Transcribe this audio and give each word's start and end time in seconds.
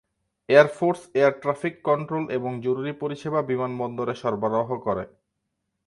Air 0.49 0.67
force 0.77 1.01
air 1.15 1.33
traffic 1.41 1.75
control 1.83 2.25
এবং 2.37 2.51
জরুরী 2.65 2.93
পরিষেবা 3.01 3.39
বিমানবন্দরে 3.49 4.13
সরবরাহ 4.21 4.69
করে। 4.85 5.03